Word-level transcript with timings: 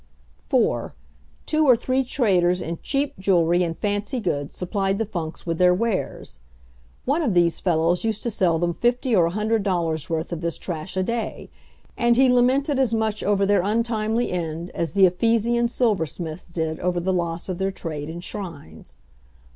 4. 0.39 0.95
Two 1.45 1.67
or 1.67 1.75
three 1.75 2.03
traders 2.03 2.59
in 2.59 2.79
cheap 2.81 3.19
jewelry 3.19 3.61
and 3.61 3.77
fancy 3.77 4.19
goods 4.19 4.55
supplied 4.55 4.97
the 4.97 5.05
Funks 5.05 5.45
with 5.45 5.59
their 5.59 5.75
wares. 5.75 6.39
One 7.05 7.21
of 7.21 7.35
these 7.35 7.59
fellows 7.59 8.03
used 8.03 8.23
to 8.23 8.31
sell 8.31 8.57
them 8.57 8.73
fifty 8.73 9.15
or 9.15 9.27
a 9.27 9.29
hundred 9.29 9.61
dollars' 9.61 10.09
worth 10.09 10.33
of 10.33 10.41
this 10.41 10.57
trash 10.57 10.97
a 10.97 11.03
day; 11.03 11.51
and 11.95 12.15
he 12.15 12.33
lamented 12.33 12.79
as 12.79 12.95
much 12.95 13.21
over 13.23 13.45
their 13.45 13.61
untimely 13.61 14.31
end 14.31 14.71
as 14.71 14.93
the 14.93 15.05
Ephesian 15.05 15.67
silversmiths 15.67 16.45
did 16.47 16.79
over 16.79 16.99
the 16.99 17.13
loss 17.13 17.47
of 17.47 17.59
their 17.59 17.69
trade 17.71 18.09
in 18.09 18.21
shrines. 18.21 18.95